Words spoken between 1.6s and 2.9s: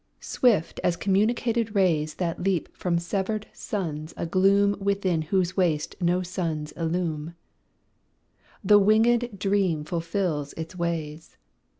rays That leap